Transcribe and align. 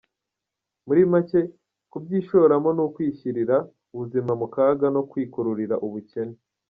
Muri 0.87 1.01
make 1.11 1.39
kubyishoramo 1.91 2.69
ni 2.75 2.81
ukwishyirira 2.87 3.55
ubuzima 3.93 4.31
mu 4.39 4.47
kaga 4.55 4.87
no 4.95 5.01
kwikururira 5.09 5.75
ubukene. 5.85 6.37